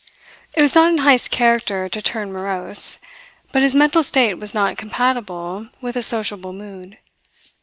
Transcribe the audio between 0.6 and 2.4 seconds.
was not in Heyst's character to turn